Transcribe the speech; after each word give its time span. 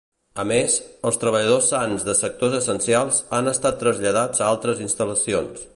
A 0.43 0.43
més, 0.51 0.77
els 1.09 1.19
treballadors 1.23 1.67
sans 1.73 2.07
de 2.07 2.15
sectors 2.21 2.57
essencials 2.61 3.23
han 3.41 3.53
estat 3.53 3.79
traslladats 3.85 4.41
a 4.41 4.49
altres 4.55 4.83
instal·lacions. 4.89 5.69